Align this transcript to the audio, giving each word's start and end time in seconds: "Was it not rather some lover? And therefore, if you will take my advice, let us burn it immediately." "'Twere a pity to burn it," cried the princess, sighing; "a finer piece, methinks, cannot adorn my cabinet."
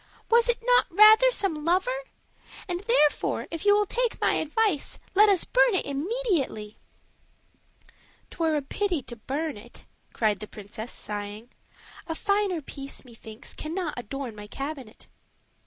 "Was 0.31 0.49
it 0.49 0.63
not 0.63 0.87
rather 0.89 1.29
some 1.29 1.63
lover? 1.63 2.05
And 2.67 2.79
therefore, 2.79 3.47
if 3.51 3.65
you 3.65 3.75
will 3.75 3.85
take 3.85 4.19
my 4.19 4.33
advice, 4.33 4.97
let 5.13 5.29
us 5.29 5.43
burn 5.43 5.75
it 5.75 5.85
immediately." 5.85 6.79
"'Twere 8.31 8.55
a 8.55 8.61
pity 8.63 9.03
to 9.03 9.15
burn 9.15 9.57
it," 9.57 9.85
cried 10.11 10.39
the 10.39 10.47
princess, 10.47 10.91
sighing; 10.91 11.51
"a 12.07 12.15
finer 12.15 12.63
piece, 12.63 13.05
methinks, 13.05 13.53
cannot 13.53 13.93
adorn 13.95 14.35
my 14.35 14.47
cabinet." 14.47 15.05